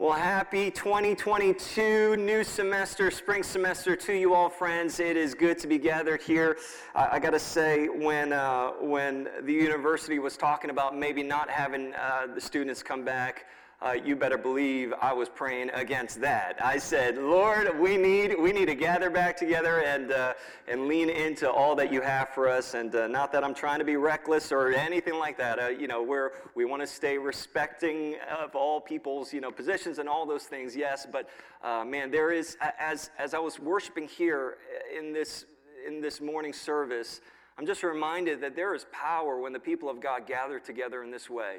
[0.00, 5.00] Well, happy 2022 new semester, spring semester to you all, friends.
[5.00, 6.56] It is good to be gathered here.
[6.94, 11.50] I, I got to say, when uh, when the university was talking about maybe not
[11.50, 13.46] having uh, the students come back
[13.80, 16.58] uh, you better believe I was praying against that.
[16.60, 20.34] I said, Lord, we need we need to gather back together and uh,
[20.66, 22.74] and lean into all that you have for us.
[22.74, 25.60] And uh, not that I'm trying to be reckless or anything like that.
[25.60, 30.00] Uh, you know, we're we want to stay respecting of all people's you know positions
[30.00, 30.74] and all those things.
[30.74, 31.28] Yes, but
[31.62, 34.56] uh, man, there is as as I was worshiping here
[34.96, 35.44] in this
[35.86, 37.20] in this morning service.
[37.56, 41.10] I'm just reminded that there is power when the people of God gather together in
[41.10, 41.58] this way.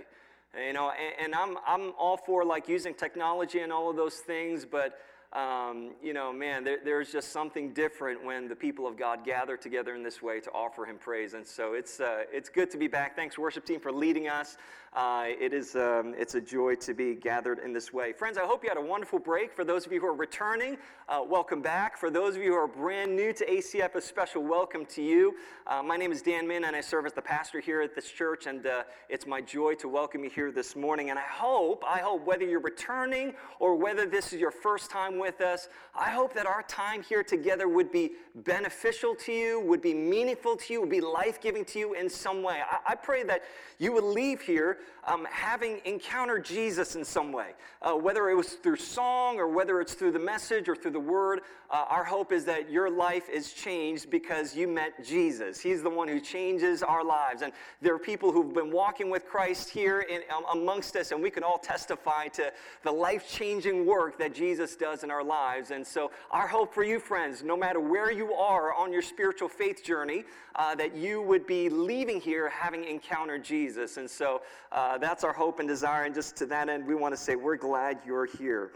[0.55, 4.15] You know, and, and, I'm, I'm all for like using technology and all of those
[4.15, 4.99] things, but
[5.31, 9.57] um, you know, man, there, there's just something different when the people of God gather
[9.57, 11.35] together in this way to offer Him praise.
[11.35, 13.15] And so it's, uh, it's good to be back.
[13.15, 14.57] Thanks, worship team, for leading us.
[14.93, 18.11] Uh, it is, um, it's a joy to be gathered in this way.
[18.11, 19.53] Friends, I hope you had a wonderful break.
[19.53, 20.77] For those of you who are returning,
[21.07, 21.95] uh, welcome back.
[21.95, 25.35] For those of you who are brand new to ACF, a special welcome to you.
[25.67, 28.09] Uh, my name is Dan Min, and I serve as the pastor here at this
[28.09, 28.47] church.
[28.47, 31.11] And uh, it's my joy to welcome you here this morning.
[31.11, 35.19] And I hope, I hope, whether you're returning or whether this is your first time
[35.19, 35.69] with us.
[35.93, 40.55] I hope that our time here together would be beneficial to you, would be meaningful
[40.55, 42.61] to you, would be life giving to you in some way.
[42.67, 43.43] I, I, pray that
[43.77, 48.53] you would leave here um, having encountered Jesus in some way, uh, whether it was
[48.53, 51.41] through song or whether it's through the message or through the word.
[51.71, 55.59] Uh, our hope is that your life is changed because you met Jesus.
[55.59, 57.41] He's the one who changes our lives.
[57.43, 61.21] And there are people who've been walking with Christ here in, um, amongst us, and
[61.21, 62.51] we can all testify to
[62.83, 65.71] the life changing work that Jesus does in our lives.
[65.71, 69.47] And so, our hope for you, friends, no matter where you are on your spiritual
[69.49, 70.23] faith journey,
[70.55, 73.97] uh, that you would be leaving here having encountered Jesus.
[73.97, 74.41] And so,
[74.71, 76.03] uh, that's our hope and desire.
[76.03, 78.71] And just to that end, we want to say, we're glad you're here.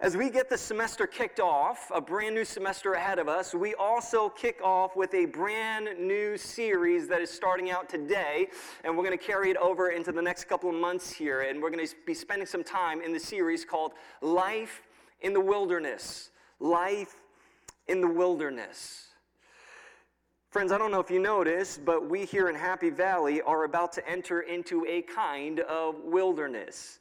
[0.00, 3.74] As we get the semester kicked off, a brand new semester ahead of us, we
[3.74, 8.48] also kick off with a brand new series that is starting out today,
[8.82, 11.42] and we're going to carry it over into the next couple of months here.
[11.42, 14.82] And we're going to be spending some time in the series called Life
[15.20, 16.30] in the Wilderness.
[16.58, 17.22] Life
[17.86, 19.13] in the Wilderness.
[20.54, 23.92] Friends, I don't know if you noticed, but we here in Happy Valley are about
[23.94, 27.00] to enter into a kind of wilderness.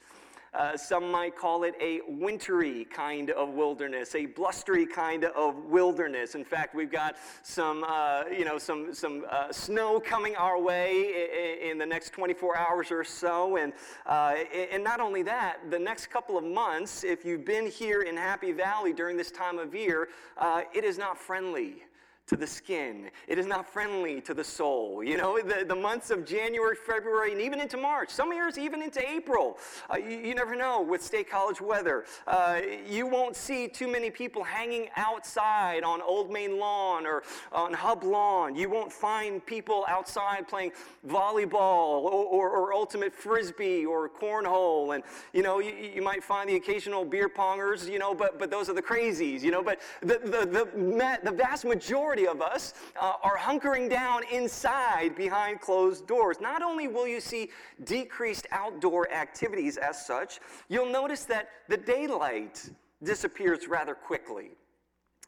[0.55, 6.33] Uh, some might call it a wintry kind of wilderness, a blustery kind of wilderness.
[6.33, 11.59] In fact, we've got some, uh, you know, some, some uh, snow coming our way
[11.61, 13.57] in, in, the next 24 hours or so.
[13.57, 13.71] And,
[14.07, 14.33] uh,
[14.71, 18.51] and not only that, the next couple of months, if you've been here in Happy
[18.51, 20.09] Valley during this time of year,
[20.39, 21.83] uh, it is not friendly
[22.27, 23.09] to the skin.
[23.27, 25.03] It is not friendly to the soul.
[25.03, 28.81] You know, the, the months of January, February, and even into March, some years even
[28.81, 29.57] into April.
[29.89, 32.05] Uh, you, you, never know with State College weather.
[32.25, 37.73] Uh, you won't see too many people hanging outside on Old Main Lawn or on
[37.73, 38.55] Hub Lawn.
[38.55, 40.71] You won't find people outside playing
[41.05, 44.95] volleyball or, or, or ultimate frisbee or cornhole.
[44.95, 45.03] And,
[45.33, 48.69] you know, you, you, might find the occasional beer pongers, you know, but, but those
[48.69, 49.63] are the crazies, you know.
[49.63, 55.15] But the, the, the, the vast majority majority of us uh, are hunkering down inside
[55.15, 56.37] behind closed doors.
[56.39, 57.49] Not only will you see
[57.85, 62.69] decreased outdoor activities as such, you'll notice that the daylight
[63.01, 64.51] disappears rather quickly.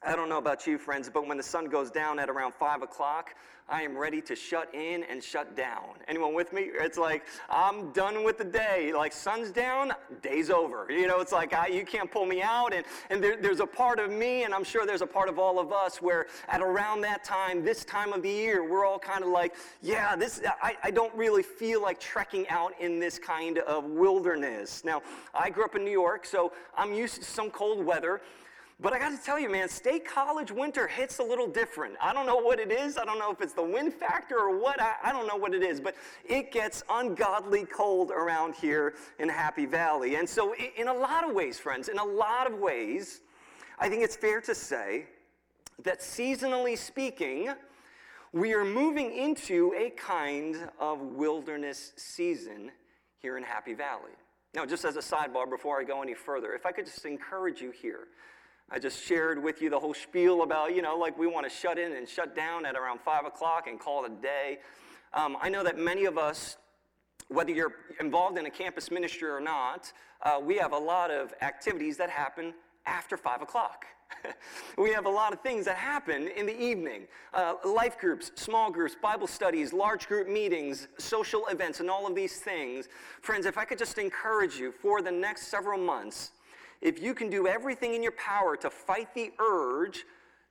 [0.06, 2.84] I don't know about you, friends, but when the sun goes down at around 5
[2.84, 3.34] o'clock,
[3.68, 5.96] I am ready to shut in and shut down.
[6.08, 6.68] Anyone with me?
[6.72, 8.94] It's like, I'm done with the day.
[8.94, 10.86] Like, sun's down, day's over.
[10.92, 12.72] You know, it's like, I, you can't pull me out.
[12.72, 15.40] And, and there, there's a part of me, and I'm sure there's a part of
[15.40, 19.00] all of us, where at around that time, this time of the year, we're all
[19.00, 23.18] kind of like, yeah, this, I, I don't really feel like trekking out in this
[23.18, 24.84] kind of wilderness.
[24.86, 25.02] Now,
[25.34, 28.22] I grew up in New York, so I'm used to some cold weather.
[28.80, 31.96] But I got to tell you, man, state college winter hits a little different.
[32.02, 32.98] I don't know what it is.
[32.98, 34.82] I don't know if it's the wind factor or what.
[34.82, 35.80] I, I, don't know what it is.
[35.80, 40.16] But it gets ungodly cold around here in Happy Valley.
[40.16, 43.22] And so, in a lot of ways, friends, in a lot of ways,
[43.80, 45.06] I think it's fair to say
[45.84, 47.54] that seasonally speaking,
[48.34, 52.72] we are moving into a kind of wilderness season
[53.20, 54.12] here in Happy Valley.
[54.54, 57.62] Now, just as a sidebar before I go any further, if I could just encourage
[57.62, 58.08] you here
[58.70, 61.56] I just shared with you the whole spiel about, you know, like we want to
[61.56, 64.58] shut in and shut down at around 5 o'clock and call it a day.
[65.14, 66.58] Um, I know that many of us,
[67.28, 71.34] whether you're involved in a campus ministry or not, uh, we have a lot of
[71.42, 72.54] activities that happen
[72.88, 73.86] after 5 o'clock.
[74.78, 78.72] we have a lot of things that happen in the evening uh, life groups, small
[78.72, 82.88] groups, Bible studies, large group meetings, social events, and all of these things.
[83.22, 86.32] Friends, if I could just encourage you for the next several months,
[86.82, 90.06] if you can do everything in your power to fight the urge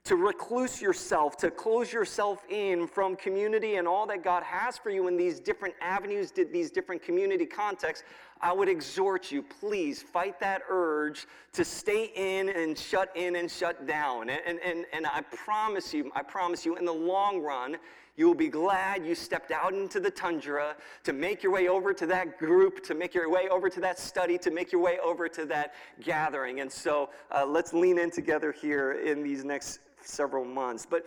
[0.05, 4.91] to recluse yourself, to close yourself in from community and all that God has for
[4.91, 8.05] you in these different avenues, these different community contexts,
[8.43, 13.51] I would exhort you, please fight that urge to stay in and shut in and
[13.51, 14.29] shut down.
[14.29, 17.79] And, and, and I promise you, I promise you, in the long run,
[18.17, 21.93] you will be glad you stepped out into the tundra to make your way over
[21.93, 24.99] to that group, to make your way over to that study, to make your way
[25.01, 26.61] over to that gathering.
[26.61, 30.87] And so uh, let's lean in together here in these next several months.
[30.89, 31.07] But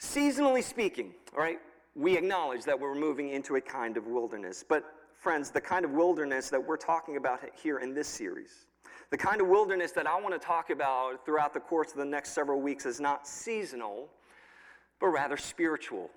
[0.00, 1.58] seasonally speaking, all right,
[1.96, 4.64] we acknowledge that we're moving into a kind of wilderness.
[4.66, 4.84] But
[5.16, 8.66] friends, the kind of wilderness that we're talking about here in this series,
[9.10, 12.04] the kind of wilderness that I want to talk about throughout the course of the
[12.04, 14.08] next several weeks is not seasonal,
[15.00, 16.10] but rather spiritual.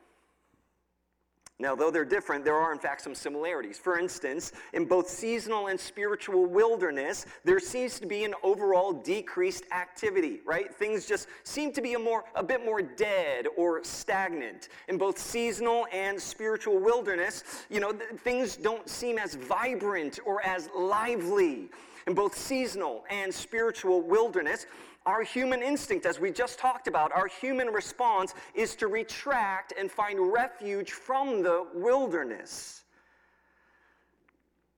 [1.62, 3.78] Now, though they're different, there are in fact some similarities.
[3.78, 9.66] For instance, in both seasonal and spiritual wilderness, there seems to be an overall decreased
[9.72, 10.74] activity, right?
[10.74, 14.70] Things just seem to be a more a bit more dead or stagnant.
[14.88, 20.44] In both seasonal and spiritual wilderness, you know, th- things don't seem as vibrant or
[20.44, 21.70] as lively.
[22.08, 24.66] In both seasonal and spiritual wilderness,
[25.06, 29.92] our human instinct, as we just talked about, our human response is to retract and
[29.92, 32.84] find refuge from the wilderness.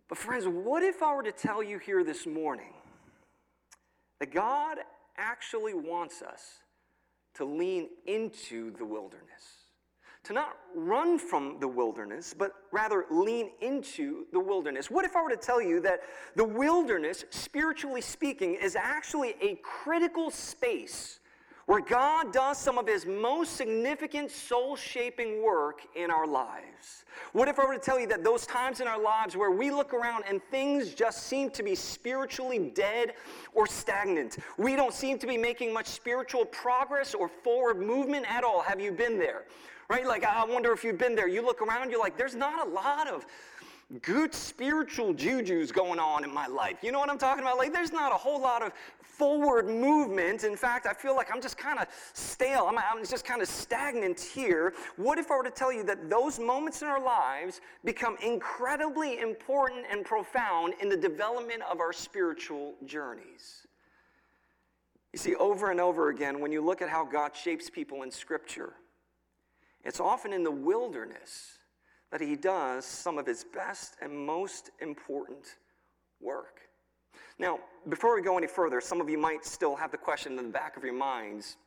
[0.07, 2.73] But, friends, what if I were to tell you here this morning
[4.19, 4.77] that God
[5.17, 6.59] actually wants us
[7.35, 9.62] to lean into the wilderness?
[10.23, 14.89] To not run from the wilderness, but rather lean into the wilderness.
[14.89, 16.01] What if I were to tell you that
[16.35, 21.19] the wilderness, spiritually speaking, is actually a critical space
[21.65, 27.05] where God does some of his most significant soul shaping work in our lives?
[27.31, 29.71] What if I were to tell you that those times in our lives where we
[29.71, 33.13] look around and things just seem to be spiritually dead
[33.53, 34.37] or stagnant?
[34.57, 38.61] We don't seem to be making much spiritual progress or forward movement at all.
[38.61, 39.43] Have you been there?
[39.89, 40.05] Right?
[40.05, 41.27] Like, I wonder if you've been there.
[41.27, 43.25] You look around, you're like, there's not a lot of
[44.01, 46.77] good spiritual jujus going on in my life.
[46.81, 47.57] You know what I'm talking about?
[47.57, 50.43] Like, there's not a whole lot of forward movement.
[50.43, 52.65] In fact, I feel like I'm just kind of stale.
[52.67, 54.73] I'm, I'm just kind of stagnant here.
[54.95, 59.19] What if I were to tell you that those moments in our lives become incredibly
[59.19, 63.67] important and profound in the development of our spiritual journeys?
[65.11, 68.09] You see, over and over again, when you look at how God shapes people in
[68.09, 68.73] Scripture,
[69.83, 71.57] it's often in the wilderness
[72.11, 75.57] that he does some of his best and most important
[76.21, 76.61] work.
[77.39, 77.59] Now,
[77.89, 80.51] before we go any further, some of you might still have the question in the
[80.51, 81.57] back of your minds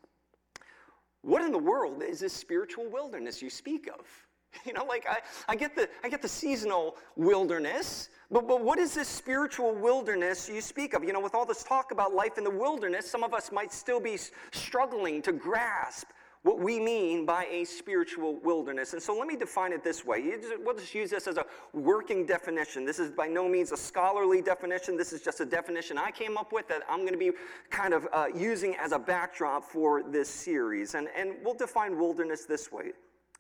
[1.27, 4.07] what in the world is this spiritual wilderness you speak of?
[4.65, 5.19] You know, like I,
[5.49, 10.49] I, get the, I get the seasonal wilderness, but, but what is this spiritual wilderness
[10.49, 11.05] you speak of?
[11.05, 13.71] You know, with all this talk about life in the wilderness, some of us might
[13.71, 14.17] still be
[14.53, 16.07] struggling to grasp
[16.47, 18.93] what we mean by a spiritual wilderness.
[18.93, 20.23] And so let me define it this way.
[20.65, 22.85] We'll just use this as a working definition.
[22.85, 24.97] This is by no means a scholarly definition.
[24.97, 27.33] This is just a definition I came up with that I'm going to be
[27.69, 30.95] kind of uh, using as a backdrop for this series.
[30.95, 32.93] And, and we'll define wilderness this way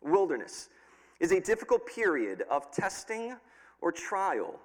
[0.02, 0.68] Wilderness
[1.20, 3.36] is a difficult period of testing
[3.80, 4.58] or trial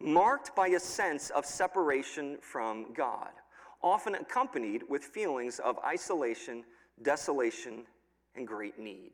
[0.00, 3.32] marked by a sense of separation from God,
[3.82, 6.64] often accompanied with feelings of isolation
[7.02, 7.84] desolation,
[8.36, 9.12] and great need.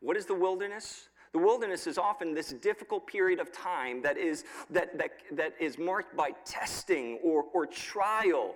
[0.00, 1.08] What is the wilderness?
[1.32, 5.78] The wilderness is often this difficult period of time that is, that, that, that is
[5.78, 8.54] marked by testing or, or trial.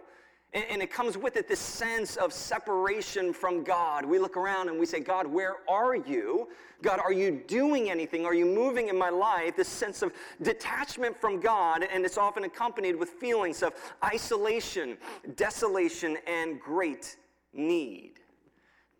[0.52, 4.06] And, and it comes with it this sense of separation from God.
[4.06, 6.48] We look around and we say, God, where are you?
[6.82, 8.24] God, are you doing anything?
[8.24, 9.56] Are you moving in my life?
[9.56, 14.96] This sense of detachment from God, and it's often accompanied with feelings of isolation,
[15.36, 17.16] desolation, and great
[17.52, 18.20] need.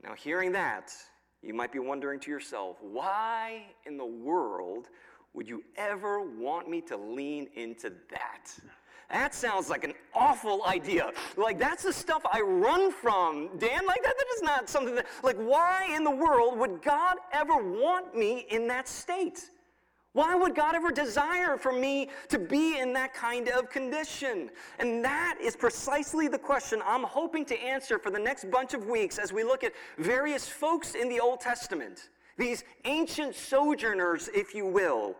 [0.02, 0.92] Now, hearing that,
[1.42, 4.88] you might be wondering to yourself, why in the world
[5.34, 8.54] would you ever want me to lean into that?
[9.10, 11.10] That sounds like an awful idea.
[11.36, 13.84] Like, that's the stuff I run from, Dan.
[13.86, 17.56] Like, that, that is not something that, like, why in the world would God ever
[17.56, 19.50] want me in that state?
[20.12, 24.50] Why would God ever desire for me to be in that kind of condition?
[24.80, 28.86] And that is precisely the question I'm hoping to answer for the next bunch of
[28.86, 34.52] weeks as we look at various folks in the Old Testament, these ancient sojourners, if
[34.52, 35.14] you will.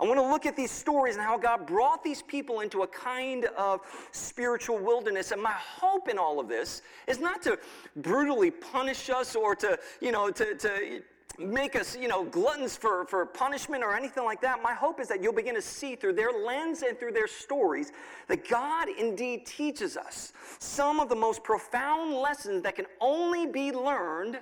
[0.00, 2.86] I want to look at these stories and how God brought these people into a
[2.86, 3.80] kind of
[4.12, 5.32] spiritual wilderness.
[5.32, 7.58] And my hope in all of this is not to
[7.96, 11.02] brutally punish us or to, you know, to, to
[11.38, 14.62] make us, you know, gluttons for, for punishment or anything like that.
[14.62, 17.92] My hope is that you'll begin to see through their lens and through their stories
[18.26, 23.72] that God indeed teaches us some of the most profound lessons that can only be
[23.72, 24.40] learned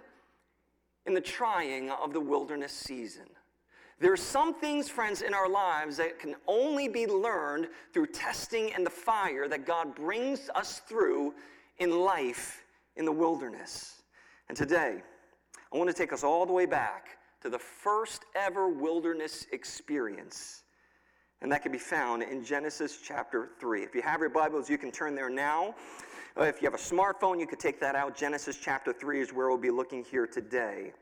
[1.07, 3.27] in the trying of the wilderness season.
[3.99, 8.73] There are some things, friends, in our lives that can only be learned through testing
[8.75, 11.35] and the fire that God brings us through
[11.79, 12.63] in life
[12.97, 14.03] in the wilderness.
[14.49, 15.03] And today,
[15.73, 20.63] I want to take us all the way back to the first ever wilderness experience.
[21.43, 23.83] And that can be found in Genesis chapter 3.
[23.83, 25.75] If you have your Bibles, you can turn there now.
[26.39, 28.17] Uh, if you have a smartphone, you could take that out.
[28.17, 30.93] Genesis chapter 3 is where we'll be looking here today.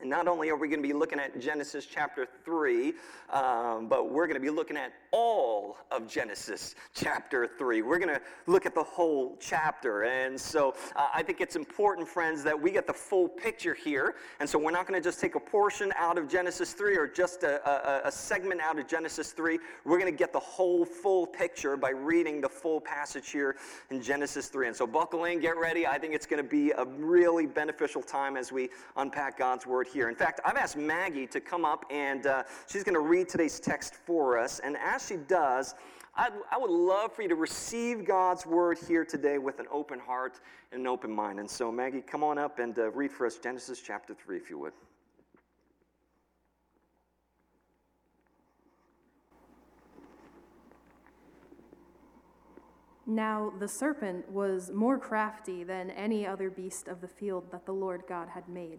[0.00, 2.94] And not only are we going to be looking at Genesis chapter 3,
[3.32, 7.82] um, but we're going to be looking at all of Genesis chapter 3.
[7.82, 10.02] We're going to look at the whole chapter.
[10.02, 14.16] And so uh, I think it's important, friends, that we get the full picture here.
[14.40, 17.06] And so we're not going to just take a portion out of Genesis 3 or
[17.06, 19.60] just a, a, a segment out of Genesis 3.
[19.84, 23.56] We're going to get the whole full picture by reading the full passage here
[23.90, 24.66] in Genesis 3.
[24.66, 25.86] And so buckle in, get ready.
[25.86, 29.83] I think it's going to be a really beneficial time as we unpack God's word
[29.86, 30.08] here.
[30.08, 33.60] In fact, I've asked Maggie to come up and uh, she's going to read today's
[33.60, 34.60] text for us.
[34.60, 35.74] And as she does,
[36.16, 39.98] I'd, I would love for you to receive God's word here today with an open
[39.98, 40.40] heart
[40.72, 41.40] and an open mind.
[41.40, 44.48] And so, Maggie, come on up and uh, read for us Genesis chapter 3, if
[44.48, 44.72] you would.
[53.06, 57.72] Now the serpent was more crafty than any other beast of the field that the
[57.72, 58.78] Lord God had made.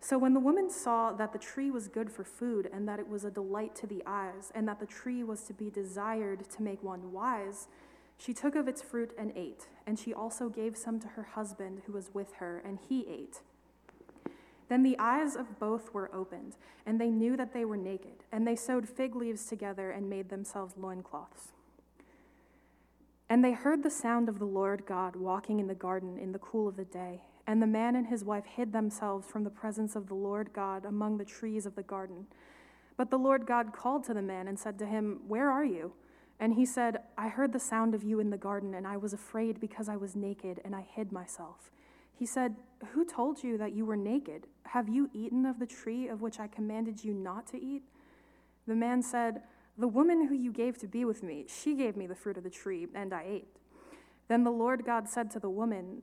[0.00, 3.08] So when the woman saw that the tree was good for food, and that it
[3.08, 6.62] was a delight to the eyes, and that the tree was to be desired to
[6.62, 7.68] make one wise,
[8.16, 9.68] she took of its fruit and ate.
[9.86, 13.40] And she also gave some to her husband who was with her, and he ate.
[14.68, 18.46] Then the eyes of both were opened, and they knew that they were naked, and
[18.46, 21.48] they sewed fig leaves together and made themselves loincloths.
[23.28, 26.38] And they heard the sound of the Lord God walking in the garden in the
[26.38, 27.20] cool of the day.
[27.50, 30.84] And the man and his wife hid themselves from the presence of the Lord God
[30.84, 32.26] among the trees of the garden.
[32.96, 35.92] But the Lord God called to the man and said to him, Where are you?
[36.38, 39.12] And he said, I heard the sound of you in the garden, and I was
[39.12, 41.72] afraid because I was naked, and I hid myself.
[42.14, 42.54] He said,
[42.92, 44.46] Who told you that you were naked?
[44.66, 47.82] Have you eaten of the tree of which I commanded you not to eat?
[48.68, 49.42] The man said,
[49.76, 52.44] The woman who you gave to be with me, she gave me the fruit of
[52.44, 53.48] the tree, and I ate.
[54.28, 56.02] Then the Lord God said to the woman,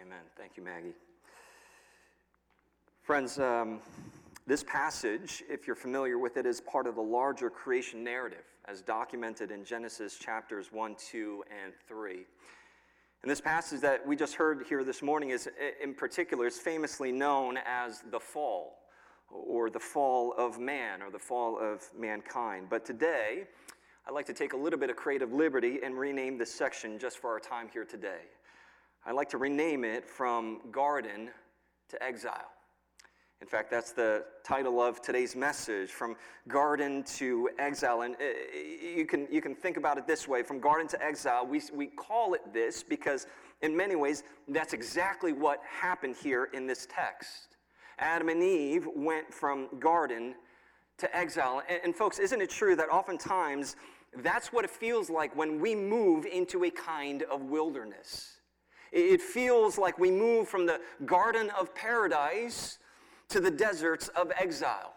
[0.00, 0.18] Amen.
[0.36, 0.94] Thank you, Maggie.
[3.02, 3.80] Friends, um,
[4.46, 8.80] this passage, if you're familiar with it, is part of the larger creation narrative as
[8.80, 12.24] documented in Genesis chapters 1, 2, and 3.
[13.22, 15.48] And this passage that we just heard here this morning is,
[15.82, 18.78] in particular, is famously known as the fall,
[19.30, 22.68] or the fall of man, or the fall of mankind.
[22.70, 23.48] But today,
[24.06, 27.18] I'd like to take a little bit of creative liberty and rename this section just
[27.18, 28.20] for our time here today.
[29.08, 31.30] I'd like to rename it from garden
[31.88, 32.50] to exile.
[33.40, 36.14] In fact, that's the title of today's message From
[36.46, 38.02] Garden to Exile.
[38.02, 38.26] And uh,
[38.84, 41.86] you can, you can think about it this way From Garden to Exile, we, we
[41.86, 43.26] call it this because,
[43.62, 47.56] in many ways, that's exactly what happened here in this text.
[47.98, 50.34] Adam and Eve went from garden
[50.98, 51.62] to exile.
[51.66, 53.76] And, and folks, isn't it true that oftentimes
[54.18, 58.37] that's what it feels like when we move into a kind of wilderness?
[58.92, 62.78] It feels like we move from the Garden of Paradise
[63.28, 64.94] to the deserts of exile.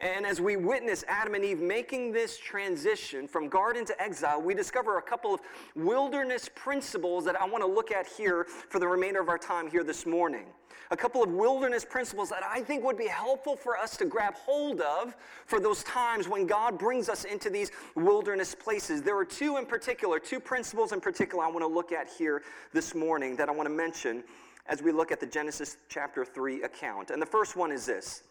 [0.00, 4.52] And as we witness Adam and Eve making this transition from garden to exile, we
[4.52, 5.40] discover a couple of
[5.74, 9.70] wilderness principles that I want to look at here for the remainder of our time
[9.70, 10.44] here this morning.
[10.90, 14.34] A couple of wilderness principles that I think would be helpful for us to grab
[14.34, 19.00] hold of for those times when God brings us into these wilderness places.
[19.00, 22.42] There are two in particular, two principles in particular I want to look at here
[22.74, 24.22] this morning that I want to mention
[24.68, 27.10] as we look at the Genesis chapter 3 account.
[27.10, 28.22] And the first one is this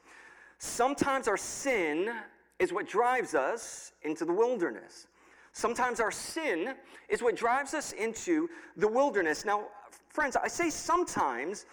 [0.59, 2.11] Sometimes our sin
[2.59, 5.07] is what drives us into the wilderness.
[5.51, 6.75] Sometimes our sin
[7.09, 9.45] is what drives us into the wilderness.
[9.45, 9.65] Now,
[10.09, 11.65] friends, I say sometimes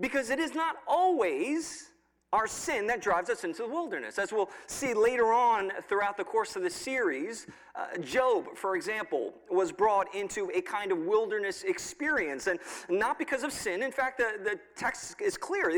[0.00, 1.90] because it is not always
[2.32, 4.18] our sin that drives us into the wilderness.
[4.18, 9.32] As we'll see later on throughout the course of the series, uh, Job, for example,
[9.48, 13.84] was brought into a kind of wilderness experience, and not because of sin.
[13.84, 15.70] In fact, the, the text is clear.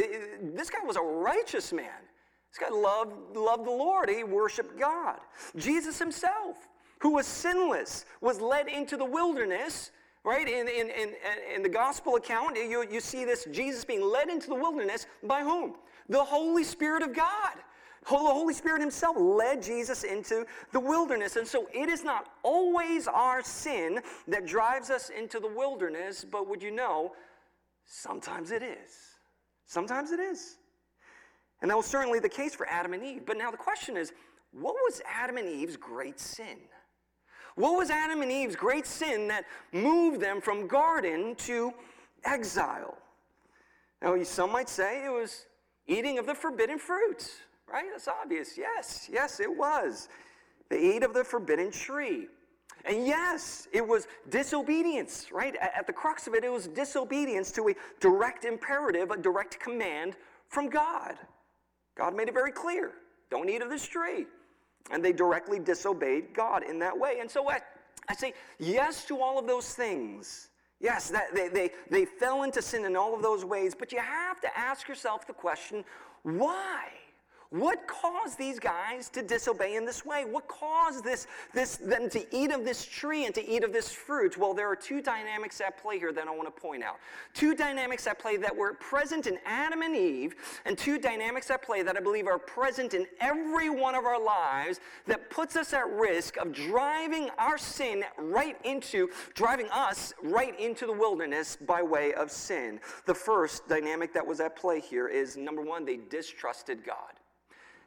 [0.54, 2.00] This guy was a righteous man.
[2.56, 4.08] This guy loved, loved the Lord.
[4.08, 5.18] He worshiped God.
[5.56, 6.56] Jesus himself,
[7.00, 9.90] who was sinless, was led into the wilderness
[10.24, 10.48] right?
[10.48, 11.14] In, in, in,
[11.54, 15.42] in the gospel account, you, you see this Jesus being led into the wilderness by
[15.42, 15.76] whom?
[16.08, 17.52] The Holy Spirit of God.
[18.02, 21.36] The Holy Spirit Himself led Jesus into the wilderness.
[21.36, 26.48] And so it is not always our sin that drives us into the wilderness, but
[26.48, 27.12] would you know,
[27.84, 28.90] sometimes it is.
[29.66, 30.56] Sometimes it is.
[31.62, 33.22] And that was certainly the case for Adam and Eve.
[33.26, 34.12] But now the question is
[34.52, 36.58] what was Adam and Eve's great sin?
[37.56, 41.72] What was Adam and Eve's great sin that moved them from garden to
[42.24, 42.98] exile?
[44.02, 45.46] Now, some might say it was
[45.86, 47.30] eating of the forbidden fruit,
[47.70, 47.86] right?
[47.90, 48.58] That's obvious.
[48.58, 50.08] Yes, yes, it was.
[50.68, 52.28] They ate of the forbidden tree.
[52.84, 55.56] And yes, it was disobedience, right?
[55.56, 60.16] At the crux of it, it was disobedience to a direct imperative, a direct command
[60.48, 61.16] from God.
[61.96, 62.92] God made it very clear
[63.30, 64.26] don't eat of this tree.
[64.90, 67.18] And they directly disobeyed God in that way.
[67.20, 67.58] And so I,
[68.16, 70.48] say yes to all of those things.
[70.78, 73.98] Yes, that they, they, they fell into sin in all of those ways, but you
[73.98, 75.84] have to ask yourself the question
[76.22, 76.84] why?
[77.50, 80.24] What caused these guys to disobey in this way?
[80.24, 83.92] What caused this, this, them to eat of this tree and to eat of this
[83.92, 84.36] fruit?
[84.36, 86.96] Well, there are two dynamics at play here that I want to point out.
[87.34, 91.62] Two dynamics at play that were present in Adam and Eve, and two dynamics at
[91.62, 95.72] play that I believe are present in every one of our lives that puts us
[95.72, 101.80] at risk of driving our sin right into, driving us right into the wilderness by
[101.80, 102.80] way of sin.
[103.06, 107.14] The first dynamic that was at play here is number one, they distrusted God.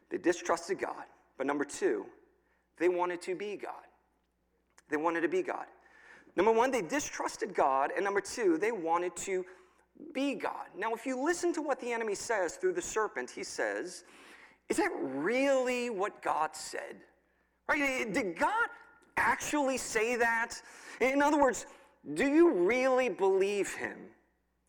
[0.10, 1.06] They distrusted God.
[1.38, 2.06] But number two,
[2.78, 3.74] they wanted to be God.
[4.89, 5.65] They wanted to be God.
[6.36, 7.91] Number one, they distrusted God.
[7.95, 9.45] And number two, they wanted to
[10.13, 10.67] be God.
[10.78, 14.04] Now, if you listen to what the enemy says through the serpent, he says,
[14.69, 16.98] Is that really what God said?
[17.67, 17.82] Right?
[17.82, 18.69] Eh, did God
[19.17, 20.56] actually say that?
[21.02, 21.65] In other words,
[22.13, 23.98] do you really believe him?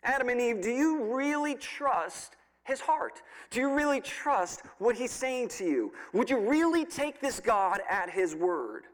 [0.03, 2.37] Adam and Eve, do you really trust
[2.71, 3.21] his heart?
[3.51, 5.93] Do you really trust what he's saying to you?
[6.15, 8.85] Would you really take this God at his word?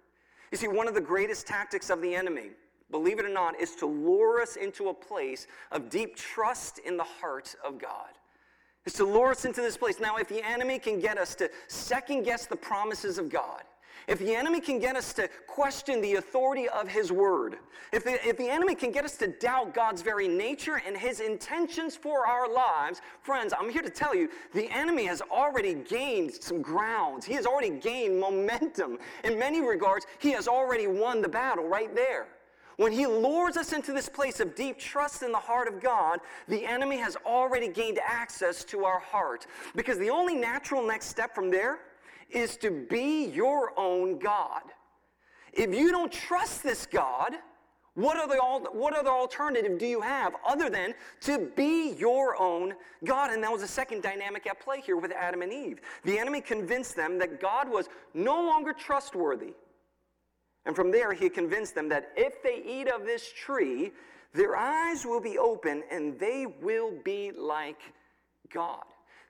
[0.51, 2.51] You see, one of the greatest tactics of the enemy,
[2.91, 6.97] believe it or not, is to lure us into a place of deep trust in
[6.97, 8.11] the heart of God.
[8.87, 10.01] Is to lure us into this place.
[10.01, 13.63] Now, if the enemy can get us to second guess the promises of God,
[14.09, 17.57] if the enemy can get us to question the authority of his word,
[17.93, 21.21] if the, if the enemy can get us to doubt God's very nature and his
[21.21, 26.35] intentions for our lives, friends, I'm here to tell you the enemy has already gained
[26.35, 27.25] some ground.
[27.25, 28.99] He has already gained momentum.
[29.25, 32.29] In many regards, he has already won the battle right there.
[32.77, 36.21] When he lures us into this place of deep trust in the heart of God,
[36.47, 39.47] the enemy has already gained access to our heart.
[39.75, 41.79] Because the only natural next step from there
[42.31, 44.63] is to be your own God.
[45.53, 47.33] If you don't trust this God,
[47.95, 48.37] what other,
[48.73, 53.31] what other alternative do you have other than to be your own God?
[53.31, 55.81] And that was the second dynamic at play here with Adam and Eve.
[56.05, 59.55] The enemy convinced them that God was no longer trustworthy.
[60.67, 63.93] And from there, he convinced them that if they eat of this tree,
[64.35, 67.81] their eyes will be open and they will be like
[68.53, 68.85] God.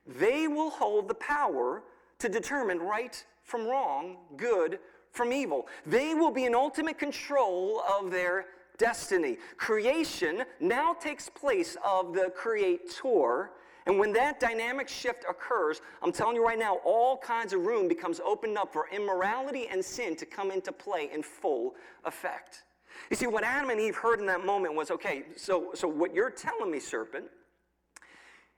[0.06, 1.84] They will hold the power
[2.18, 4.78] to determine right from wrong, good
[5.10, 5.66] from evil.
[5.86, 8.46] They will be in ultimate control of their
[8.78, 9.38] destiny.
[9.56, 13.50] Creation now takes place of the creator.
[13.86, 17.88] And when that dynamic shift occurs, I'm telling you right now, all kinds of room
[17.88, 21.74] becomes opened up for immorality and sin to come into play in full
[22.04, 22.64] effect.
[23.10, 26.14] You see, what Adam and Eve heard in that moment was okay, so, so what
[26.14, 27.26] you're telling me, serpent,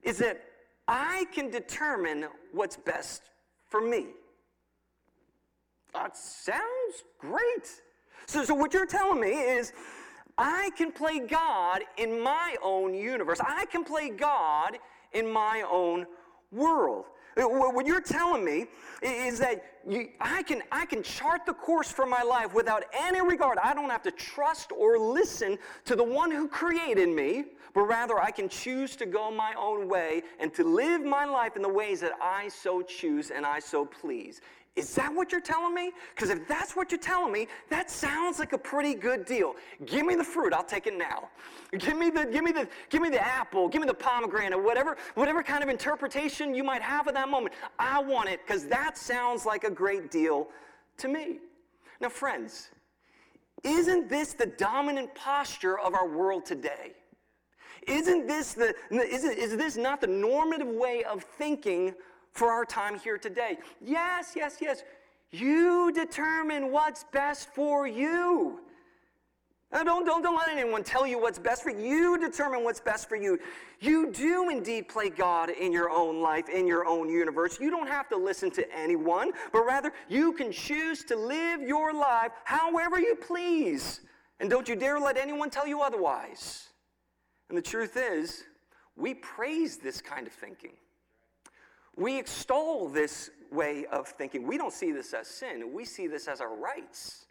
[0.03, 0.42] is that
[0.87, 3.23] I can determine what's best
[3.68, 4.07] for me.
[5.94, 7.83] That sounds great.
[8.26, 9.72] So, so what you're telling me is
[10.37, 13.40] I can play God in my own universe.
[13.44, 14.78] I can play God
[15.12, 16.07] in my own
[16.52, 17.07] world.
[17.44, 18.66] What you're telling me
[19.01, 23.20] is that you, I, can, I can chart the course for my life without any
[23.20, 23.59] regard.
[23.62, 28.18] I don't have to trust or listen to the one who created me, but rather
[28.18, 31.68] I can choose to go my own way and to live my life in the
[31.68, 34.40] ways that I so choose and I so please.
[34.79, 35.91] Is that what you're telling me?
[36.14, 39.57] Because if that's what you're telling me, that sounds like a pretty good deal.
[39.87, 41.31] Give me the fruit, I'll take it now.
[41.77, 44.97] Give me the, give me the, give me the apple, give me the pomegranate, whatever,
[45.14, 47.55] whatever kind of interpretation you might have at that moment.
[47.79, 50.47] I want it because that sounds like a great deal
[50.99, 51.41] to me.
[52.01, 52.71] Now, friends,
[53.64, 56.93] isn't this the dominant posture of our world today?
[57.88, 61.95] Isn't this the, isn't, is this not the normative way of thinking
[62.38, 63.59] for our time here today.
[63.85, 64.85] Yes, yes, yes.
[65.31, 68.61] You determine what's best for you.
[69.70, 71.85] Now, don't, don't, don't let anyone tell you what's best for you.
[71.85, 73.38] You determine what's best for you.
[73.81, 77.59] You do indeed play God in your own life, in your own universe.
[77.61, 81.92] You don't have to listen to anyone, but rather you can choose to live your
[81.92, 84.01] life however you please.
[84.40, 86.68] And don't you dare let anyone tell you otherwise.
[87.51, 88.44] And the truth is,
[88.96, 90.72] we praise this kind of thinking.
[91.98, 94.46] We extol this way of thinking.
[94.46, 97.26] We don't see this as sin, we see this as our rights.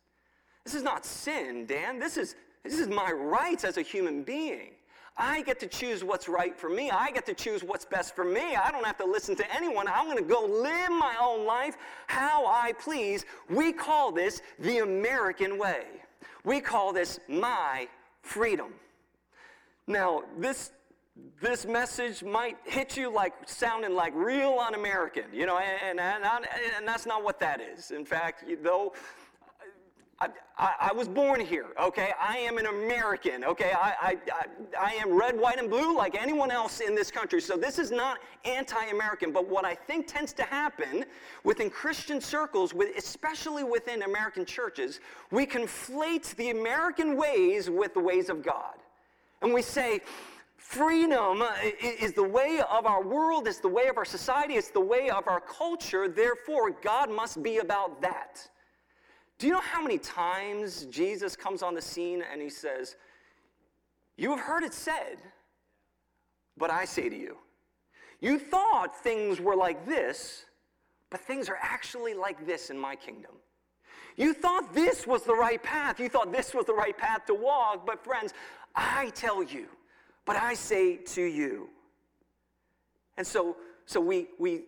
[0.65, 1.97] This is not sin, Dan.
[1.97, 4.71] This is, this is my rights as a human being.
[5.15, 6.91] I get to choose what's right for me.
[6.91, 8.55] I get to choose what's best for me.
[8.55, 9.87] I don't have to listen to anyone.
[9.87, 11.77] I'm going to go live my own life
[12.07, 13.25] how I please.
[13.49, 15.85] We call this the American way.
[16.43, 17.87] We call this my
[18.21, 18.73] freedom.
[19.87, 20.71] Now, this
[21.41, 26.25] this message might hit you like sounding like real un-American, you know, and, and,
[26.77, 27.91] and, that's not what that is.
[27.91, 28.93] In fact, though
[30.19, 32.11] I, I, I, was born here, okay?
[32.19, 33.71] I am an American, okay?
[33.75, 34.45] I, I,
[34.79, 37.39] I am red, white, and blue like anyone else in this country.
[37.39, 39.31] So this is not anti-American.
[39.31, 41.05] But what I think tends to happen
[41.43, 47.99] within Christian circles, with, especially within American churches, we conflate the American ways with the
[47.99, 48.73] ways of God.
[49.43, 49.99] And we say,
[50.67, 51.41] Freedom
[51.81, 55.09] is the way of our world, it's the way of our society, it's the way
[55.09, 56.09] of our culture.
[56.09, 58.45] Therefore, God must be about that.
[59.37, 62.97] Do you know how many times Jesus comes on the scene and he says,
[64.17, 65.19] You have heard it said,
[66.57, 67.37] but I say to you,
[68.19, 70.43] you thought things were like this,
[71.09, 73.31] but things are actually like this in my kingdom.
[74.17, 75.97] You thought this was the right path.
[75.97, 77.85] You thought this was the right path to walk.
[77.85, 78.33] But, friends,
[78.75, 79.67] I tell you,
[80.27, 81.69] but I say to you.
[83.17, 84.65] And so, so we, we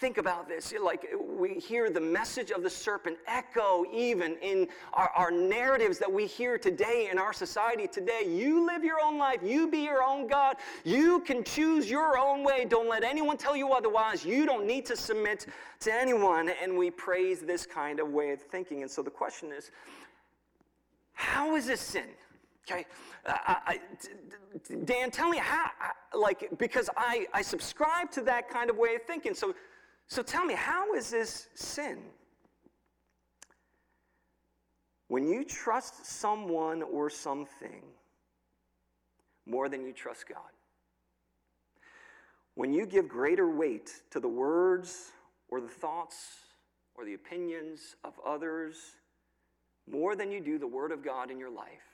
[0.00, 0.72] think about this.
[0.80, 6.10] Like we hear the message of the serpent echo even in our, our narratives that
[6.10, 8.22] we hear today in our society today.
[8.26, 9.40] You live your own life.
[9.42, 10.56] You be your own God.
[10.84, 12.64] You can choose your own way.
[12.64, 14.24] Don't let anyone tell you otherwise.
[14.24, 15.46] You don't need to submit
[15.80, 16.48] to anyone.
[16.62, 18.82] And we praise this kind of way of thinking.
[18.82, 19.72] And so the question is,
[21.12, 22.06] how is this sin?
[22.64, 22.86] Okay,
[24.84, 25.70] Dan, tell me how,
[26.14, 29.34] like, because I, I subscribe to that kind of way of thinking.
[29.34, 29.54] So,
[30.06, 31.98] so tell me, how is this sin?
[35.08, 37.82] When you trust someone or something
[39.44, 40.38] more than you trust God,
[42.54, 45.10] when you give greater weight to the words
[45.48, 46.28] or the thoughts
[46.94, 48.76] or the opinions of others
[49.90, 51.91] more than you do the Word of God in your life,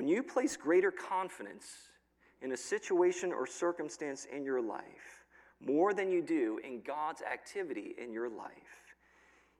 [0.00, 1.66] When you place greater confidence
[2.40, 5.26] in a situation or circumstance in your life
[5.60, 8.94] more than you do in God's activity in your life,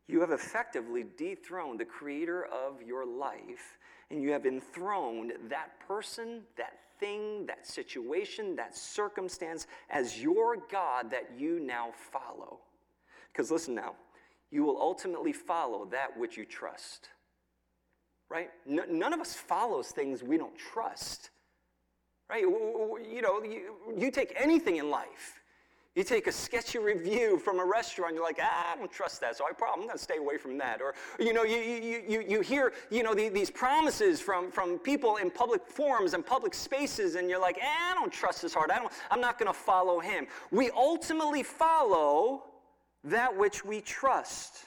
[0.08, 3.76] you have effectively dethroned the creator of your life
[4.10, 11.10] and you have enthroned that person, that thing, that situation, that circumstance as your God
[11.10, 12.60] that you now follow.
[13.30, 13.92] Because listen now,
[14.50, 17.10] you will ultimately follow that which you trust.
[18.30, 18.50] Right?
[18.64, 21.30] none of us follows things we don't trust.
[22.28, 22.42] Right?
[22.42, 25.40] You know, you, you take anything in life
[25.96, 29.36] you take a sketchy review from a restaurant, you're like, ah, I don't trust that,
[29.36, 30.80] so I probably, I'm going to stay away from that.
[30.80, 34.78] Or, you know, you, you, you, you hear, you know, the, these promises from, from
[34.78, 38.54] people in public forums and public spaces, and you're like, eh, I don't trust this
[38.54, 38.70] heart.
[38.72, 40.28] I don't, I'm not going to follow him.
[40.52, 42.44] We ultimately follow
[43.02, 44.66] that which we trust.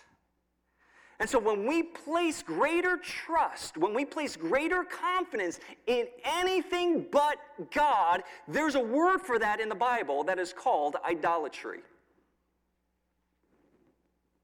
[1.19, 7.37] And so when we place greater trust, when we place greater confidence in anything but
[7.71, 11.79] God, there's a word for that in the Bible that is called idolatry.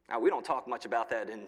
[0.10, 1.48] Now, we don't talk much about that in,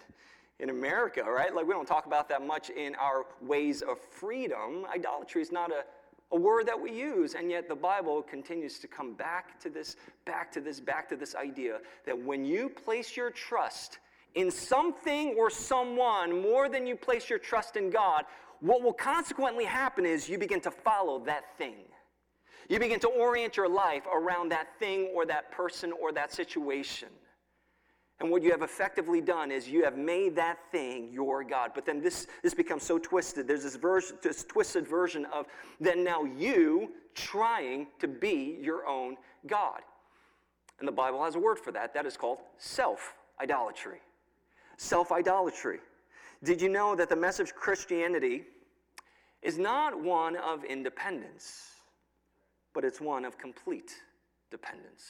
[0.59, 1.53] in America, right?
[1.53, 4.85] Like, we don't talk about that much in our ways of freedom.
[4.93, 5.83] Idolatry is not a,
[6.31, 9.95] a word that we use, and yet the Bible continues to come back to this,
[10.25, 13.99] back to this, back to this idea that when you place your trust
[14.35, 18.25] in something or someone more than you place your trust in God,
[18.59, 21.85] what will consequently happen is you begin to follow that thing.
[22.69, 27.09] You begin to orient your life around that thing or that person or that situation.
[28.19, 31.71] And what you have effectively done is you have made that thing your God.
[31.73, 33.47] But then this, this becomes so twisted.
[33.47, 35.47] There's this, this twisted version of
[35.79, 39.17] then now you trying to be your own
[39.47, 39.81] God.
[40.79, 41.95] And the Bible has a word for that.
[41.95, 44.01] That is called self idolatry
[44.81, 45.79] self idolatry.
[46.43, 48.43] Did you know that the message of Christianity
[49.43, 51.67] is not one of independence,
[52.73, 53.91] but it's one of complete
[54.49, 55.03] dependence?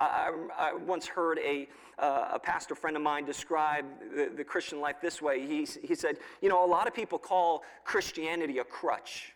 [0.00, 3.84] I, I, once heard a, uh, a pastor friend of mine describe
[4.14, 5.46] the, the Christian life this way.
[5.46, 9.32] He, he said, You know, a lot of people call Christianity a crutch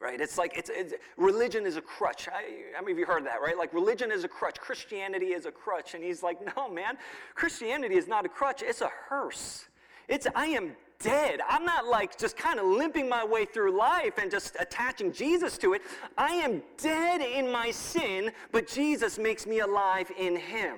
[0.00, 0.20] right?
[0.20, 2.28] It's like it's, it's, religion is a crutch.
[2.28, 3.56] I, many of you heard that, right?
[3.56, 6.96] Like religion is a crutch, Christianity is a crutch, and he's like, no, man,
[7.34, 8.62] Christianity is not a crutch.
[8.62, 9.66] It's a hearse.
[10.08, 11.40] It's I am dead.
[11.48, 15.56] I'm not like just kind of limping my way through life and just attaching Jesus
[15.58, 15.82] to it.
[16.16, 20.76] I am dead in my sin, but Jesus makes me alive in Him.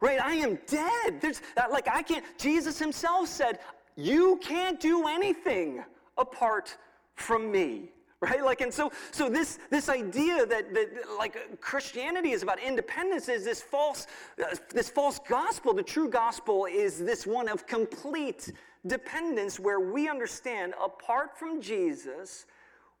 [0.00, 0.20] Right?
[0.20, 1.20] I am dead.
[1.20, 2.24] There's that like I can't.
[2.38, 3.60] Jesus Himself said,
[3.96, 5.84] "You can't do anything
[6.16, 6.76] apart
[7.14, 8.44] from me." Right?
[8.44, 13.44] Like and so so this this idea that, that like christianity is about independence is
[13.44, 14.06] this false
[14.42, 15.74] uh, this false gospel.
[15.74, 18.52] The true gospel is this one of complete
[18.86, 22.46] dependence where we understand apart from jesus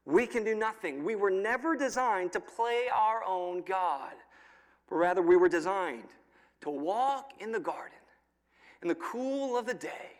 [0.04, 1.02] we can do nothing.
[1.02, 4.12] We were never designed to play our own god
[4.88, 6.10] but rather we were designed
[6.60, 7.98] to walk in the garden
[8.82, 10.12] in the cool of the day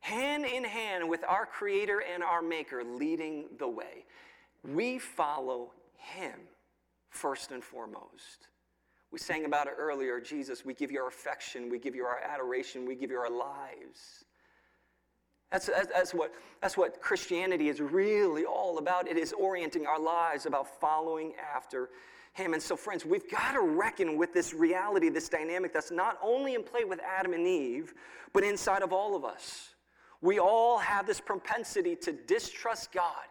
[0.00, 4.04] hand in hand with our creator and our maker leading the way
[4.64, 6.34] we follow him
[7.10, 8.48] first and foremost.
[9.10, 12.18] We sang about it earlier Jesus, we give you our affection, we give you our
[12.18, 14.24] adoration, we give you our lives.
[15.50, 19.08] That's, that's, what, that's what Christianity is really all about.
[19.08, 21.88] It is orienting our lives about following after
[22.34, 22.52] Him.
[22.52, 26.54] And so, friends, we've got to reckon with this reality, this dynamic that's not only
[26.54, 27.94] in play with Adam and Eve,
[28.34, 29.70] but inside of all of us.
[30.20, 33.24] We all have this propensity to distrust God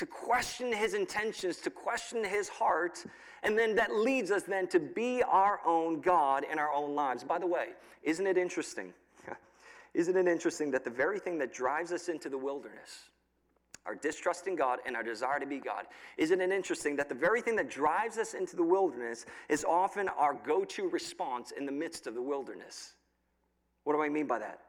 [0.00, 3.04] to question his intentions, to question his heart,
[3.42, 7.22] and then that leads us then to be our own God in our own lives.
[7.22, 7.66] By the way,
[8.02, 8.94] isn't it interesting?
[9.94, 13.10] isn't it interesting that the very thing that drives us into the wilderness,
[13.84, 15.84] our distrust in God and our desire to be God,
[16.16, 20.08] isn't it interesting that the very thing that drives us into the wilderness is often
[20.08, 22.94] our go to response in the midst of the wilderness?
[23.84, 24.60] What do I mean by that?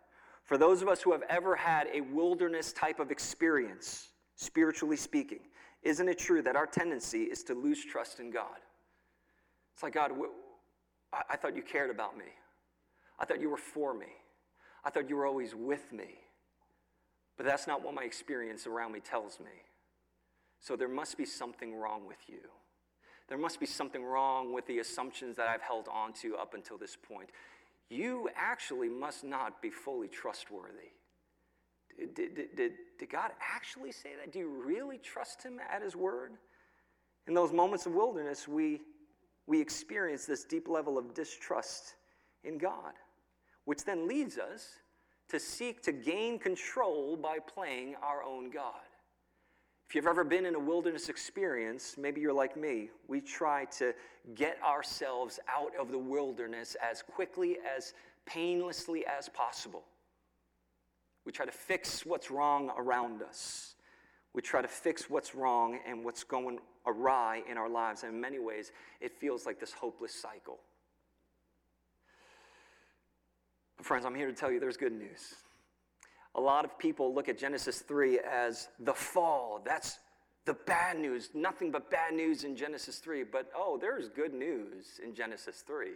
[0.43, 4.09] For those of us who have ever had a wilderness type of experience,
[4.41, 5.39] spiritually speaking.
[5.83, 8.57] Isn't it true that our tendency is to lose trust in God?
[9.73, 10.11] It's like, God,
[11.29, 12.25] I thought you cared about me.
[13.19, 14.07] I thought you were for me.
[14.83, 16.15] I thought you were always with me.
[17.37, 19.51] But that's not what my experience around me tells me.
[20.59, 22.41] So there must be something wrong with you.
[23.29, 26.77] There must be something wrong with the assumptions that I've held on to up until
[26.77, 27.29] this point.
[27.89, 30.91] You actually must not be fully trustworthy.
[31.97, 34.31] Did, did, did, did God actually say that?
[34.31, 36.31] Do you really trust Him at His word?
[37.27, 38.81] In those moments of wilderness, we,
[39.47, 41.95] we experience this deep level of distrust
[42.43, 42.93] in God,
[43.65, 44.67] which then leads us
[45.29, 48.81] to seek to gain control by playing our own God.
[49.87, 53.93] If you've ever been in a wilderness experience, maybe you're like me, we try to
[54.35, 57.93] get ourselves out of the wilderness as quickly, as
[58.25, 59.83] painlessly as possible.
[61.25, 63.75] We try to fix what's wrong around us.
[64.33, 68.03] We try to fix what's wrong and what's going awry in our lives.
[68.03, 70.59] And in many ways, it feels like this hopeless cycle.
[73.77, 75.35] But, friends, I'm here to tell you there's good news.
[76.35, 79.61] A lot of people look at Genesis 3 as the fall.
[79.65, 79.99] That's
[80.45, 81.29] the bad news.
[81.33, 83.23] Nothing but bad news in Genesis 3.
[83.23, 85.89] But oh, there's good news in Genesis 3.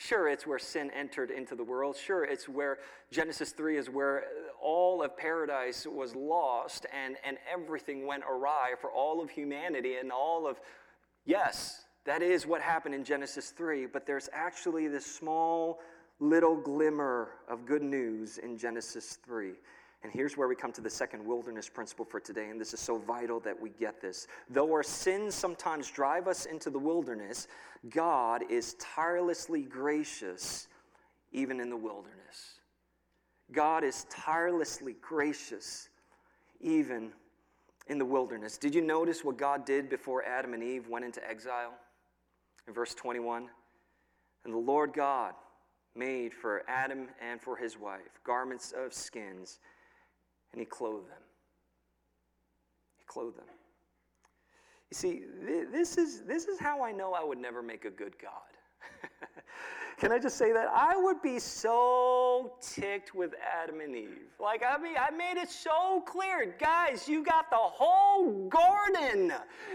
[0.00, 1.96] Sure, it's where sin entered into the world.
[1.96, 2.78] Sure, it's where
[3.10, 4.26] Genesis 3 is where
[4.62, 10.12] all of paradise was lost and, and everything went awry for all of humanity and
[10.12, 10.60] all of,
[11.24, 15.80] yes, that is what happened in Genesis 3, but there's actually this small
[16.20, 19.54] little glimmer of good news in Genesis 3.
[20.02, 22.78] And here's where we come to the second wilderness principle for today, and this is
[22.78, 24.28] so vital that we get this.
[24.48, 27.48] Though our sins sometimes drive us into the wilderness,
[27.90, 30.68] God is tirelessly gracious
[31.32, 32.60] even in the wilderness.
[33.50, 35.88] God is tirelessly gracious
[36.60, 37.12] even
[37.88, 38.56] in the wilderness.
[38.56, 41.74] Did you notice what God did before Adam and Eve went into exile?
[42.66, 43.48] In verse 21,
[44.44, 45.32] and the Lord God
[45.96, 49.58] made for Adam and for his wife garments of skins
[50.58, 51.22] and he clothed them.
[52.96, 53.46] He clothed them.
[54.90, 55.22] You see,
[55.70, 58.47] this is, this is how I know I would never make a good God.
[59.98, 60.68] Can I just say that?
[60.72, 64.28] I would be so ticked with Adam and Eve.
[64.38, 66.54] Like, I mean, I made it so clear.
[66.60, 69.32] Guys, you got the whole garden.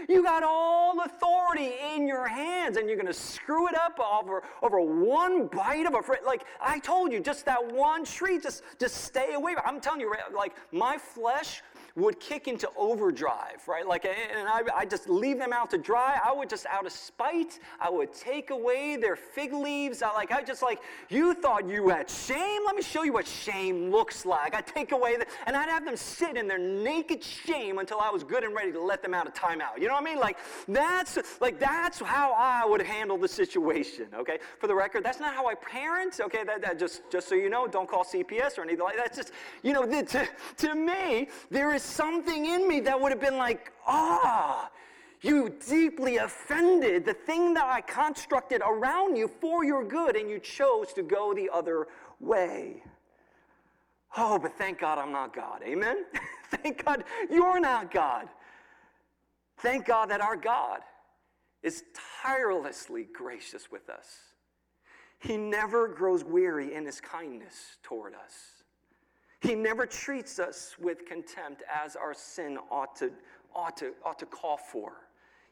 [0.08, 4.42] You got all authority in your hands, and you're going to screw it up over,
[4.62, 6.24] over one bite of a fruit.
[6.24, 9.54] Like, I told you, just that one tree, just, just stay away.
[9.62, 11.62] I'm telling you, like, my flesh
[11.96, 13.86] would kick into overdrive, right?
[13.86, 16.18] Like, and I, I just leave them out to dry.
[16.24, 20.02] I would just, out of spite, I would take away their fig leaves.
[20.02, 22.62] I like, I just like, you thought you had shame?
[22.66, 24.54] Let me show you what shame looks like.
[24.54, 28.10] I take away the, and I'd have them sit in their naked shame until I
[28.10, 29.78] was good and ready to let them out of timeout.
[29.78, 30.18] You know what I mean?
[30.18, 34.06] Like, that's like that's how I would handle the situation.
[34.14, 36.18] Okay, for the record, that's not how I parent.
[36.20, 39.14] Okay, that, that just just so you know, don't call CPS or anything like that.
[39.14, 43.12] That's just you know, the, to to me, there is something in me that would
[43.12, 44.70] have been like, ah,
[45.20, 50.38] you deeply offended the thing that I constructed around you for your good, and you
[50.38, 51.86] chose to go the other
[52.20, 52.82] way.
[54.16, 55.62] Oh, but thank God I'm not God.
[55.64, 56.04] Amen?
[56.50, 58.28] thank God you're not God.
[59.58, 60.80] Thank God that our God
[61.62, 61.84] is
[62.22, 64.18] tirelessly gracious with us.
[65.18, 68.53] He never grows weary in his kindness toward us.
[69.44, 73.12] He never treats us with contempt as our sin ought to,
[73.54, 74.92] ought to, ought to call for.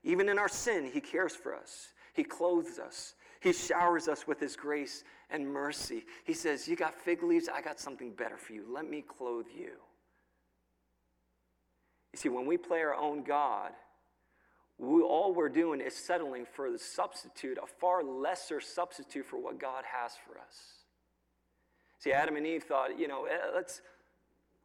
[0.02, 1.92] Even in our sin, He cares for us.
[2.14, 3.14] He clothes us.
[3.40, 6.07] He showers us with His grace and mercy.
[6.24, 7.50] He says, You got fig leaves?
[7.52, 8.64] I got something better for you.
[8.66, 9.72] Let me clothe you.
[12.12, 13.72] You see, when we play our own God,
[14.78, 19.59] we, all we're doing is settling for the substitute, a far lesser substitute for what
[19.61, 20.82] God has for us.
[22.03, 23.81] See, Adam and Eve thought, you know, eh, let's,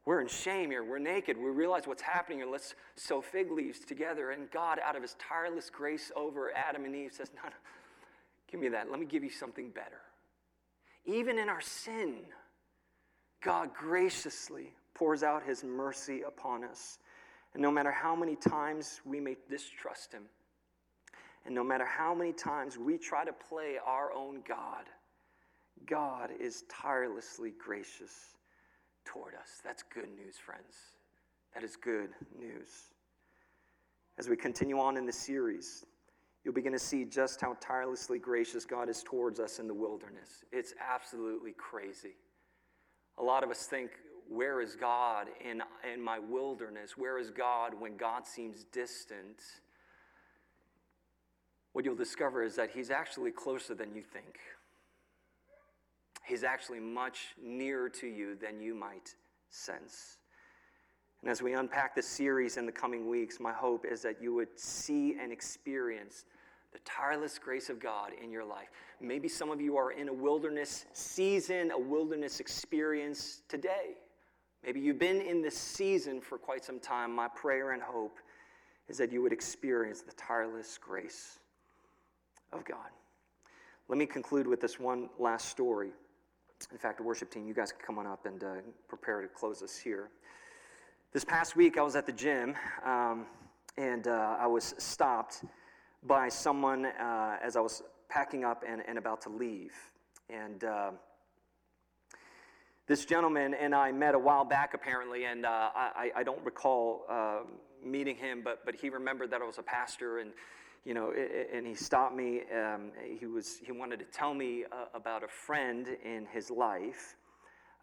[0.05, 0.83] we're in shame here.
[0.83, 1.37] We're naked.
[1.37, 2.47] We realize what's happening here.
[2.49, 4.31] Let's sew fig leaves together.
[4.31, 7.55] And God, out of his tireless grace over Adam and Eve, says, No, no,
[8.51, 8.89] give me that.
[8.89, 10.01] Let me give you something better.
[11.05, 12.21] Even in our sin,
[13.43, 16.97] God graciously pours out his mercy upon us.
[17.53, 20.23] And no matter how many times we may distrust him,
[21.45, 24.85] and no matter how many times we try to play our own God,
[25.85, 28.35] God is tirelessly gracious
[29.05, 29.61] toward us.
[29.63, 30.75] That's good news, friends.
[31.53, 32.67] That is good news.
[34.17, 35.85] As we continue on in the series,
[36.43, 40.43] you'll begin to see just how tirelessly gracious God is towards us in the wilderness.
[40.51, 42.15] It's absolutely crazy.
[43.17, 43.91] A lot of us think,
[44.29, 45.61] where is God in,
[45.91, 46.97] in my wilderness?
[46.97, 49.41] Where is God when God seems distant?
[51.73, 54.39] What you'll discover is that He's actually closer than you think.
[56.27, 59.15] He's actually much nearer to you than you might
[59.49, 60.17] sense.
[61.21, 64.33] And as we unpack this series in the coming weeks, my hope is that you
[64.33, 66.25] would see and experience
[66.73, 68.67] the tireless grace of God in your life.
[68.99, 73.95] Maybe some of you are in a wilderness season, a wilderness experience today.
[74.65, 77.15] Maybe you've been in this season for quite some time.
[77.15, 78.19] My prayer and hope
[78.89, 81.39] is that you would experience the tireless grace
[82.51, 82.89] of God.
[83.87, 85.91] Let me conclude with this one last story.
[86.71, 88.55] In fact, the worship team, you guys can come on up and uh,
[88.87, 90.09] prepare to close us here.
[91.13, 93.27] This past week, I was at the gym um,
[93.77, 95.43] and uh, I was stopped
[96.03, 99.73] by someone uh, as I was packing up and, and about to leave.
[100.29, 100.91] And uh,
[102.87, 107.05] this gentleman and I met a while back, apparently, and uh, I, I, don't recall
[107.09, 107.39] uh,
[107.85, 110.31] meeting him, but, but he remembered that I was a pastor, and
[110.87, 111.11] you know,
[111.53, 112.43] and he stopped me.
[112.49, 117.17] Um, he was he wanted to tell me uh, about a friend in his life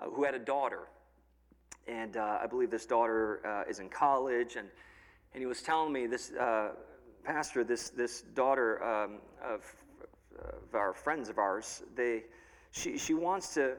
[0.00, 0.88] uh, who had a daughter,
[1.86, 4.68] and uh, I believe this daughter uh, is in college, and
[5.34, 6.32] and he was telling me this
[7.24, 9.64] pastor, this this daughter um, of,
[10.38, 12.22] of our friends of ours, they
[12.70, 13.74] she she wants to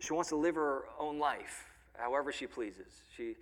[0.00, 1.64] she wants to live her own life
[1.96, 3.02] however she pleases.
[3.16, 3.36] She,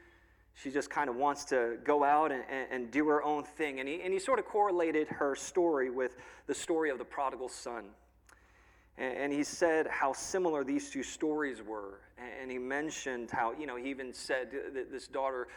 [0.57, 3.79] she just kind of wants to go out and, and, and, do her own thing.
[3.79, 7.51] And he, and he sort of correlated her story with the story of the prodigal
[7.51, 7.85] son.
[8.97, 12.01] And, and he said how similar these two stories were.
[12.41, 15.49] And he mentioned how, you know, he even said that this daughter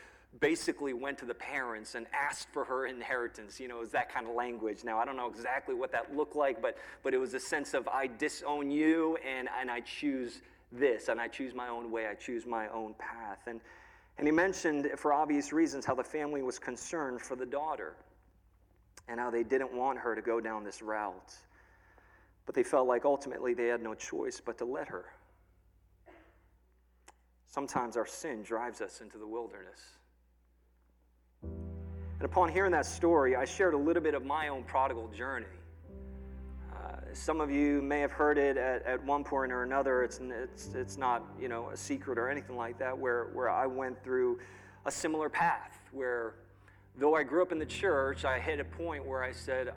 [0.42, 3.58] basically went to the parents and asked for her inheritance.
[3.58, 4.84] You know, it was that kind of language.
[4.84, 7.74] Now, I don't know exactly what that looked like, but, but it was a sense
[7.74, 10.42] of I disown you and, and I choose
[10.72, 13.40] this, and I choose my own way, I choose my own path.
[13.48, 13.60] And,
[14.20, 17.96] and he mentioned, for obvious reasons, how the family was concerned for the daughter
[19.08, 21.34] and how they didn't want her to go down this route.
[22.46, 25.06] But they felt like ultimately they had no choice but to let her.
[27.48, 29.80] Sometimes our sin drives us into the wilderness.
[31.42, 35.46] And upon hearing that story, I shared a little bit of my own prodigal journey
[37.14, 40.04] some of you may have heard it at, at one point or another.
[40.04, 43.66] It's, it's, it's not, you know, a secret or anything like that, where, where I
[43.66, 44.40] went through
[44.86, 46.36] a similar path, where
[46.98, 49.74] though I grew up in the church, I hit a point where I said,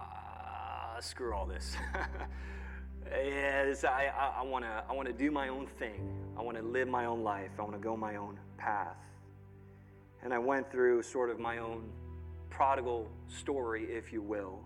[0.00, 1.76] ah, screw all this.
[3.10, 6.08] yes, I, I, I want to I wanna do my own thing.
[6.38, 7.50] I want to live my own life.
[7.58, 8.96] I want to go my own path.
[10.22, 11.90] And I went through sort of my own
[12.50, 14.60] prodigal story, if you will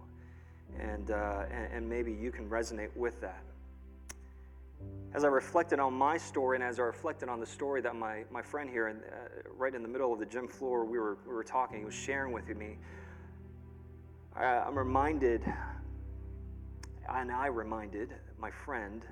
[0.79, 3.43] and, uh, and, and maybe you can resonate with that.
[5.15, 8.25] As I reflected on my story and as I reflected on the story that my,
[8.31, 11.17] my friend here, in, uh, right in the middle of the gym floor, we were,
[11.27, 12.77] we were talking, he was sharing with me,
[14.35, 15.43] I, I'm reminded,
[17.09, 19.03] and I reminded my friend,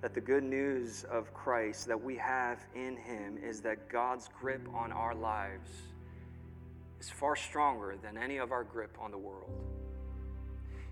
[0.00, 4.66] that the good news of Christ that we have in Him is that God's grip
[4.74, 5.70] on our lives
[6.98, 9.50] is far stronger than any of our grip on the world.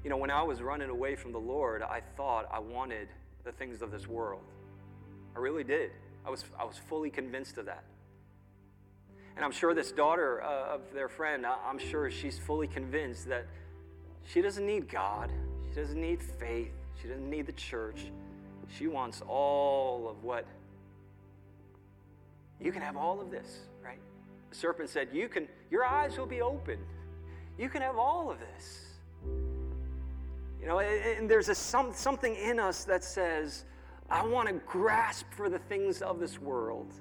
[0.04, 3.08] You know, when I was running away from the Lord, I thought I wanted
[3.44, 4.42] the things of this world.
[5.34, 5.90] I really did.
[6.24, 7.84] I was, I was fully convinced of that.
[9.36, 13.46] And I'm sure this daughter uh, of their friend, I'm sure she's fully convinced that
[14.26, 15.30] she doesn't need God.
[15.70, 16.72] She doesn't need faith.
[17.00, 18.06] She doesn't need the church.
[18.76, 20.44] She wants all of what
[22.60, 23.98] you can have all of this, right?
[24.50, 26.78] The serpent said, You can, your eyes will be open.
[27.56, 28.87] You can have all of this.
[30.68, 33.64] You know, and there's a some, something in us that says,
[34.10, 36.92] I want to grasp for the things of this world.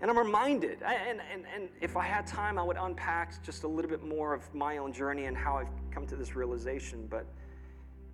[0.00, 3.68] And I'm reminded, and, and, and if I had time, I would unpack just a
[3.68, 7.06] little bit more of my own journey and how I've come to this realization.
[7.08, 7.26] But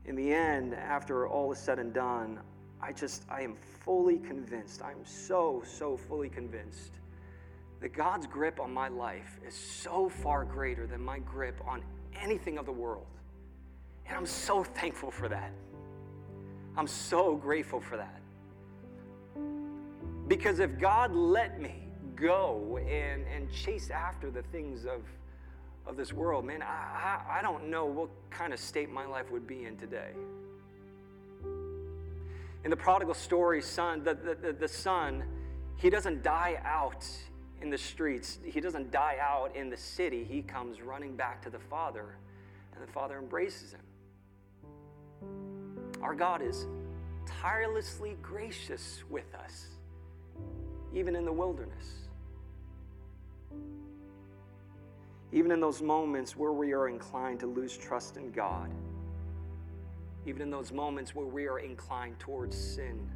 [0.04, 2.38] in the end, after all is said and done,
[2.82, 6.92] I just, I am fully convinced, I'm so, so fully convinced
[7.80, 11.82] that God's grip on my life is so far greater than my grip on
[12.20, 13.06] anything of the world.
[14.08, 15.52] And I'm so thankful for that.
[16.76, 18.20] I'm so grateful for that.
[20.28, 25.02] Because if God let me go and, and chase after the things of,
[25.86, 29.30] of this world, man, I, I, I don't know what kind of state my life
[29.30, 30.10] would be in today.
[32.64, 35.24] In the prodigal story, son, the, the, the son,
[35.76, 37.06] he doesn't die out
[37.62, 38.38] in the streets.
[38.44, 40.24] He doesn't die out in the city.
[40.24, 42.16] He comes running back to the father,
[42.74, 43.80] and the father embraces him.
[46.02, 46.66] Our God is
[47.26, 49.66] tirelessly gracious with us,
[50.94, 52.08] even in the wilderness.
[55.32, 58.70] Even in those moments where we are inclined to lose trust in God,
[60.24, 63.10] even in those moments where we are inclined towards sin,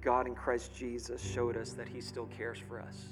[0.00, 3.06] God in Christ Jesus showed us that He still cares for us.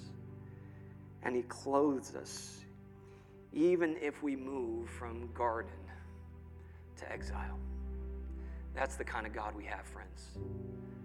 [1.22, 2.64] And He clothes us,
[3.52, 5.70] even if we move from garden
[6.96, 7.58] to exile.
[8.74, 10.38] That's the kind of God we have, friends.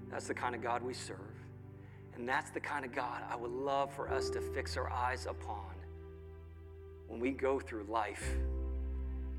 [0.09, 1.18] That's the kind of God we serve.
[2.16, 5.26] And that's the kind of God I would love for us to fix our eyes
[5.26, 5.76] upon
[7.07, 8.36] when we go through life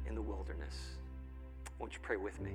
[0.07, 0.75] in the wilderness.
[1.79, 2.53] Won't you pray with me?